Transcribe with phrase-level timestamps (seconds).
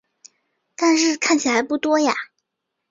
[0.75, 2.11] 但是看起来不多呀